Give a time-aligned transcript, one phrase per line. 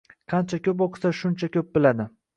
[0.31, 2.13] Qancha ko’p o’qisa, shuncha ko’p biladi.